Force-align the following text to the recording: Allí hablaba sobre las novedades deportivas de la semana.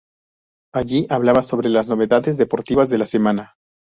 Allí 0.73 1.05
hablaba 1.11 1.43
sobre 1.43 1.69
las 1.69 1.87
novedades 1.87 2.35
deportivas 2.39 2.89
de 2.89 2.97
la 2.97 3.05
semana. 3.05 3.53